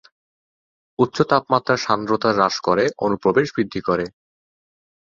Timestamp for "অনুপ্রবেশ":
3.05-3.47